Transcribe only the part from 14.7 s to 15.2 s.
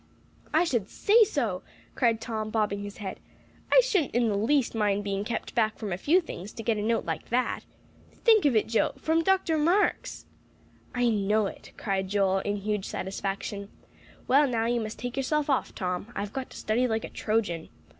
must take